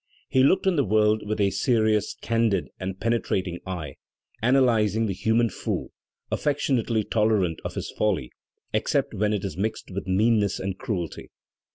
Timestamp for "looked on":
0.41-0.77